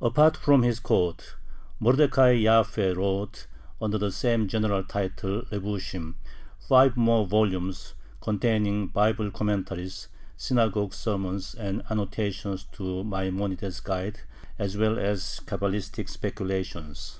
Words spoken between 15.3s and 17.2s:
Cabalistic speculations.